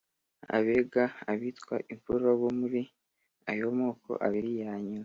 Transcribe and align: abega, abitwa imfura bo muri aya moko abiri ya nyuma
abega, 0.57 1.03
abitwa 1.31 1.75
imfura 1.91 2.29
bo 2.39 2.49
muri 2.59 2.81
aya 3.49 3.65
moko 3.77 4.11
abiri 4.25 4.51
ya 4.63 4.73
nyuma 4.87 4.99